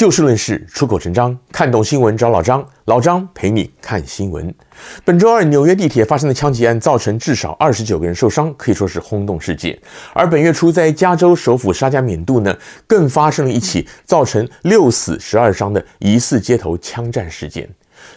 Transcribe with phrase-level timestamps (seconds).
[0.00, 4.54] 就事论事，出口成章，看懂新闻找老张，老张陪你看新闻。
[5.04, 9.78] 本周二，纽约地铁发生的枪击案造成至少二十九个人受伤，可以说是轰动世界。
[10.14, 12.56] 而本月初，在加州首府沙加缅度呢，
[12.86, 17.68] 更发生了一起造成六死十二伤的疑似街头枪战事件。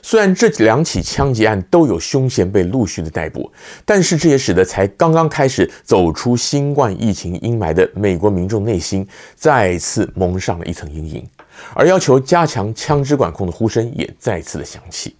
[0.01, 3.51] 虽然这两起枪击案都有凶嫌被陆续的逮捕，
[3.83, 9.05] 但是这也使得才刚刚开始走出新冠疫情阴霾的美国民众内心
[9.35, 11.27] 再次蒙上了一层阴影，
[11.73, 15.15] 而要求加强枪支管控的呼声也再次的响起。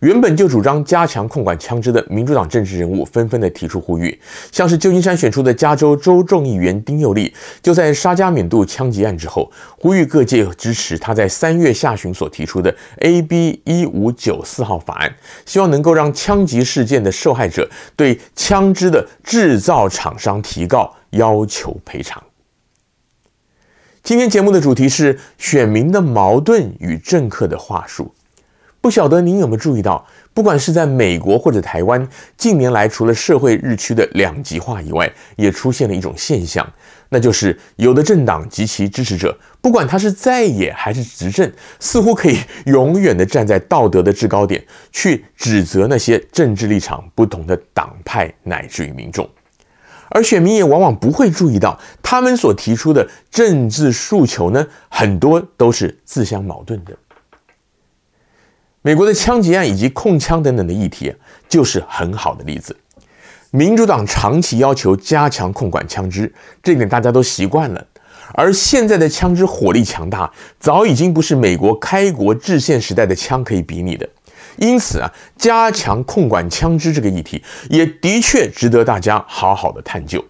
[0.00, 4.20] 原本就主张加强控管枪支的民主党政治人物纷纷的提出呼吁，
[4.52, 15.10] 像是旧金山选出的加州州众议员丁佑利，就在沙加缅度枪击案之后，呼吁各界支持他在三月下旬所提出的 AB 一五九四号法案，
[15.46, 17.66] 希望能够让枪击事件的受害者
[17.96, 22.22] 对枪支的制造厂商提告，要求赔偿。
[24.06, 28.14] 今天节目的主题是选民的矛盾与政客的话术。
[28.80, 36.64] 不晓得您有没有注意到，不管是在美国或者台湾，近年来除了社会日趋的两极化以外，也出现了一种现象，
[37.08, 49.28] 那就是有的政党及其支持者，不管他是在野还是执政，似乎可以永远的站在道德的制高点，去指责那些政治立场不同的党派乃至于民众，
[50.10, 56.96] 而选民也往往不会注意到，他们所提出的政治诉求呢，很多都是自相矛盾的。
[58.82, 61.12] 美国的枪击案以及控枪等等的议题，
[61.48, 62.76] 就是很好的例子。
[63.50, 66.32] 民主党长期要求加强控管枪支，
[66.62, 67.86] 这点大家都习惯了。
[68.34, 74.08] 而现在的枪支火力强大，早已经不是美国开国制宪时代的枪可以比拟的。
[74.56, 80.24] 因此啊，加强控管枪支这个议题，也的确值得大家好好的探究。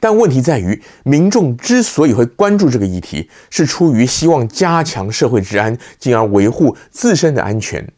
[0.00, 7.88] 但问题在于，民众之所以会关注这个议题，是出于希望加强社会治安，进而维护自身的安全。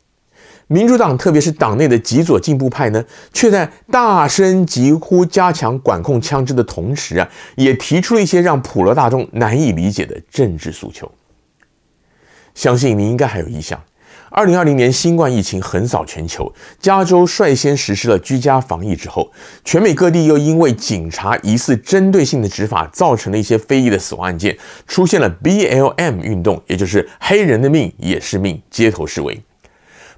[0.68, 11.10] 民主党，特别是党内的极左进步派呢，却在大声疾呼加强管控枪支的同时啊，也提出了一些让普罗大众难以理解的政治诉求。
[12.54, 13.80] 相信你应该还有印象。
[14.28, 19.30] 二零二零年新冠疫情横扫全球，加州率先实施了居家防疫之后，
[19.64, 24.56] 全美各地又因为警察疑似针对性的执法，造成了一些非议的死亡案件，
[24.86, 29.40] 出现了 BLM 运动，也就是黑人的命也是命，街头示威，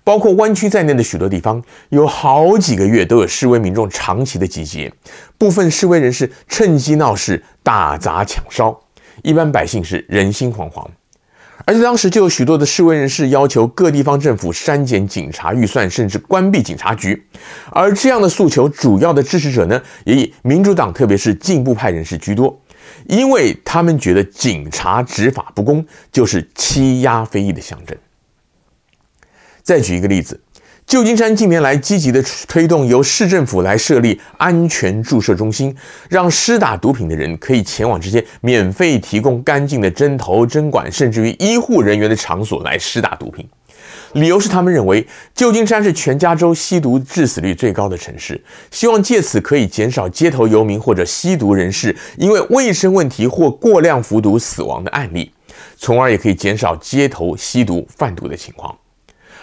[0.03, 4.93] 包括湾区在内的许多地方，有好几个月都有示威民众长期的集结，
[5.37, 8.81] 部分示威人士趁机闹事，打砸抢烧，
[9.23, 10.85] 一般百姓是人心惶惶。
[11.69, 17.23] 而且当时就有许多的示威人士要求各地方政府删减警察预算，甚至关闭警察局。
[17.71, 22.59] 而这样的诉求，主要的支持者呢，也以民主党，特别是进步派人士居多，
[23.07, 27.95] 因为他们觉得警察执法不公就是欺压非议的象征。
[29.63, 30.41] 再举一个例子。
[30.89, 35.77] 旧金山近年来积极的推动由市政府来设立安全注射中心，
[36.09, 43.47] 让施打毒品的人可以前往这些免费提供干净的针头、针管，甚至于医护人员的场所来施打毒品。
[44.15, 55.31] 理由是他们认为旧金山是全加州吸毒致死率最高的城市，希望借此可以减少街头游民或者吸毒人士因为卫生问题或过量服毒死亡的案例，
[55.77, 58.75] 从而也可以减少街头吸毒贩毒的情况。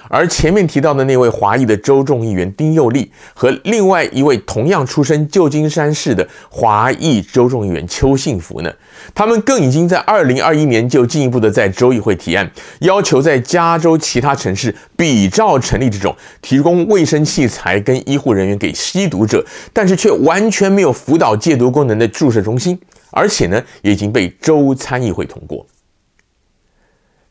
[0.10, 8.72] 而前面提到的那位华裔的州众议员丁佑利和另外一位同样出身旧金山市的华裔州众议员邱幸福呢，
[9.14, 12.50] 他们更已经在二零二一年就进一步的在州议会提案，
[12.80, 22.80] 要求在加州其他城市比照成立这种提供卫生器材跟医护人员给吸毒者，但是却完全没有辅导戒毒功能的注射中心，
[23.12, 25.66] 而且呢，也已经被州参议会通过。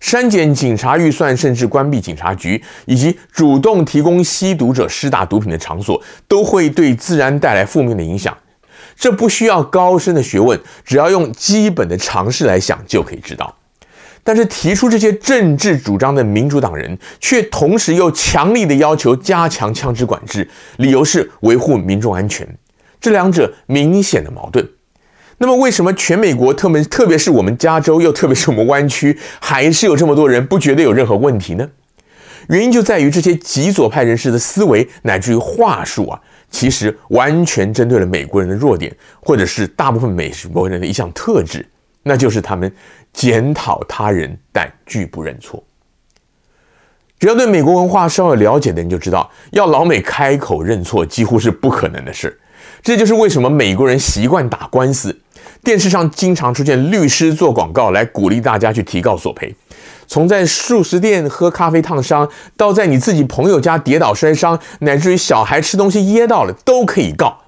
[0.04, 5.98] 删减警察预算，甚至关闭警察局，以及主动提供吸毒者施打毒品的场所，
[6.28, 8.36] 都会对自然带来负面的影响。
[8.95, 13.56] 这不需要高深的学问，只要用基本的常识来想就可以知道。
[14.22, 20.47] 但是提出这些政治主张的民主党人，却同时又强力的要求加强枪支管制，
[20.77, 22.47] 理由是维护民众安全。
[23.00, 24.68] 这两者明显的矛盾。
[25.39, 31.69] 那么，为什么全美国，特别特别是我们加州，又特别是我们湾区，还是有这么多人不觉得有任何问题呢？
[32.48, 36.21] 原因就在于这些极左派人士的思维乃至于话术啊，
[36.51, 41.66] 其实完全针对了美国人的弱点，或者是大部分美国人的一项特质，
[42.03, 42.71] 那就是他们
[43.13, 45.65] 检讨他人，但拒不认错。
[47.19, 52.39] 只要对美国文化稍有了解的人就知道，要老美开口认错，几乎是不可能的事。
[52.83, 55.19] 这就是为什么美国人习惯打官司。
[55.65, 59.57] 电视上经常出现律师做广告来鼓励大家去提告索赔，
[60.07, 67.39] 从在速食店喝咖啡烫伤，到在你自己朋友家跌倒摔伤，乃至于小孩吃东西噎到了，都可以告。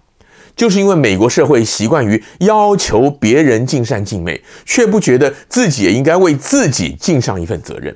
[0.57, 7.95] 就是因为美国社会习惯于要求别人尽善尽美，却不觉得自己也应该为自己尽上一份责任。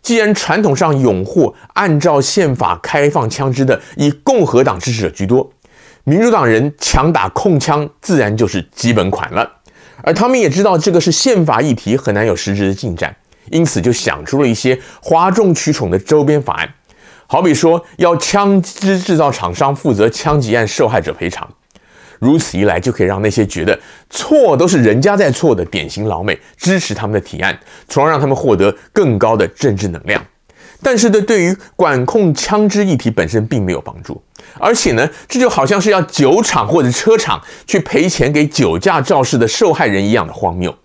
[0.00, 5.50] 既然传统上拥护按照宪法开放枪支的以共和党支持者居多，
[6.04, 9.50] 民主党人强打控枪自然就是基本款了。
[10.02, 13.14] 而他们也知道这个是宪法议题，很难有实质的进展，
[13.50, 16.74] 因此就想出了一些哗众取宠的周边法案，
[17.26, 21.48] 好比说要枪支制造厂商负责枪击案受害者赔偿。
[22.18, 23.78] 如此一来，就可以让那些觉得
[24.10, 27.58] 错都是人家在错的典型老美支持他们的提案，
[27.88, 30.22] 从而让他们获得更高的政治能量。
[30.84, 34.22] 但是，这对于管控枪支议题本身并没有帮助。
[34.60, 40.76] 而且呢，这就好像是要酒厂或者车厂去赔钱给酒驾肇事的受害人一样的荒谬。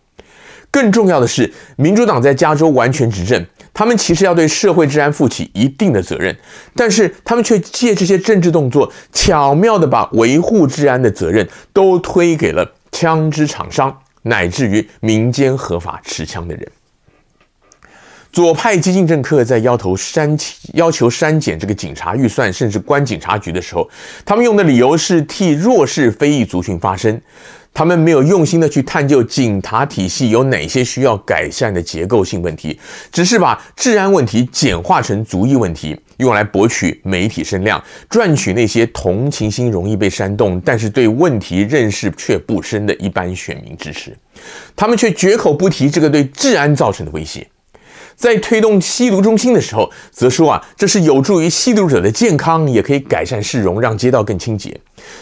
[0.71, 3.45] 更重要的是，民主党在加州完全执政。
[3.73, 6.35] 他们其实要对社会治安负起一定的责任，
[6.75, 16.65] 但是他们却借这些政治动作，巧妙地把维护治安的责任都推给了枪支厂商，乃至于民间合法持枪的人。
[18.31, 20.37] 左派激进政客在要求删
[20.73, 23.89] 要求删减这个警察预算，甚至关警察局的时候，
[24.23, 27.19] 他们用的理由是替弱势非裔族群发声。
[27.71, 32.77] 他们没有用心的去探究警察体系有哪些需要改善的结构性问题，
[33.11, 44.17] 只是把治安问题简化成族裔问题，用来博取媒体声量，赚取那些同情心容易被煽动，但是对问题认识却不深的一般选民支持。
[44.75, 47.47] 他们却绝口不提这个对治安造成的威胁。
[48.19, 54.77] 在推动吸毒中心的时候，则说啊，这是有助于吸毒者的健康，也可以改善市容，让街道更清洁。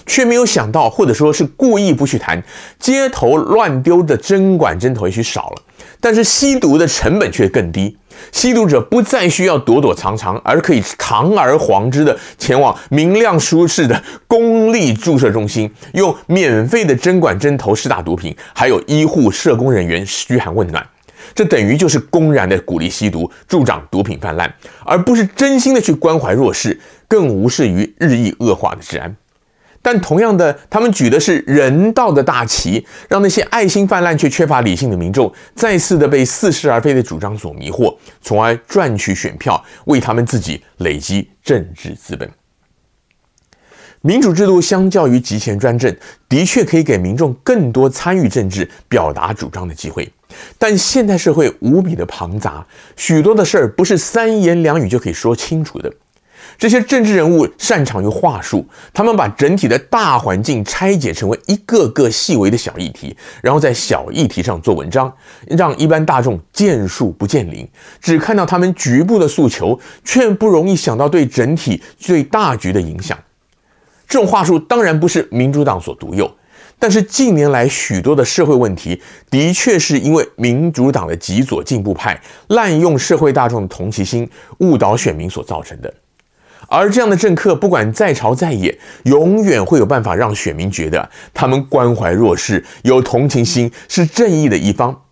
[0.07, 2.44] 却没有想到，或者说是故意不去谈，
[2.79, 5.61] 街头乱丢的针管针头也许少了，
[6.01, 7.95] 但是吸毒的成本却更低。
[8.31, 20.83] 吸毒者不再需要躲躲藏藏，而可以堂而皇之的前往明亮舒适的公立注射中心，用免费的针管针头试打毒品，还有医护社工人员嘘寒问暖。
[21.37, 24.51] 这等于就是公然的鼓励吸毒，助长毒品泛滥，
[24.83, 29.15] 而不是真心的去关怀弱势，更无视于日益恶化的治安。
[29.83, 42.27] 但同样的，他们举的是人道的大旗，让那些爱心泛滥却缺乏理性的民众，再次的被似是而非的主张所迷惑，从而赚取选票，为他们自己累积政治资本。
[44.01, 45.95] 民主制度相较于集权专政，
[46.27, 50.11] 的确可以给民众更多参与政治、表达主张的机会。
[50.57, 55.91] 但现代社会无比的庞杂，许多的事儿不是三言两语就可以说清楚的。
[56.57, 65.13] 这些政治人物擅长于话术，他们把整体的大环境拆解成为一个个细微的小议题，然后在小议题上做文章，
[65.49, 67.67] 让一般大众见树不见林，
[68.01, 73.15] 只看到他们局部的诉求，却不容易想到对整体、对大局的影响。
[74.07, 76.33] 这种话术当然不是民主党所独有，
[76.79, 79.01] 但是近年来许多的社会问题
[79.31, 82.19] 的确是因为民主党的极左进步派
[82.50, 84.29] 滥用社会大众的同情心，
[84.59, 85.94] 误导选民所造成的。
[86.69, 95.04] 而这样的政客不管在朝在野，永远会有办法让选民觉得他们关怀弱势、有同情心、是正义的一方。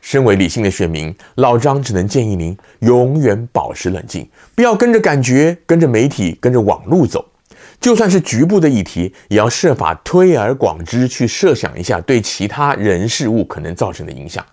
[0.00, 7.24] 身为理性的选民，老张只能建议您永远保持冷静，不要跟着感觉、跟着媒体、跟着网路走。
[7.80, 14.44] 就算是局部的议题，也要设法推而广之，去设想一下对其他人事物可能造成的影响。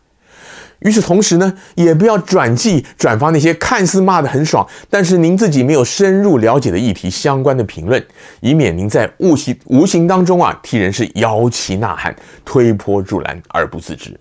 [0.79, 8.05] 与此同时呢，也不要转寄转发那些看似骂得很爽，但是您自己没有深入了解的议题相关的评论，
[8.41, 14.19] 以免您在无形无形当中啊替人是摇旗呐喊、推波助澜而不自知。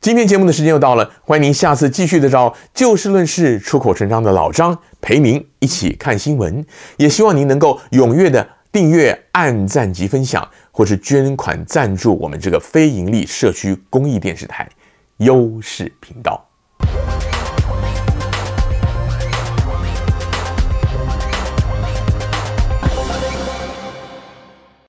[0.00, 6.64] 今天节目的时间又到了，欢迎您下次继续的找就事论事、出口成章的老张陪您一起看新闻。
[6.98, 14.68] 也希望您能够踊跃的订阅、按赞及分享，或是捐款赞助我们这个非盈利社区公益电视台
[15.16, 16.47] 优势频道。